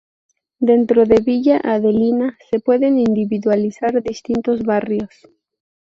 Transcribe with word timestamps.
Dentro 0.57 1.05
de 1.05 1.19
Villa 1.21 1.61
Adelina 1.63 2.35
se 2.49 2.59
pueden 2.59 2.97
individualizar 2.97 4.01
distintos 4.01 4.63
barrios. 4.63 5.27